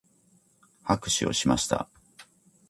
[0.83, 1.87] 拍手をしました。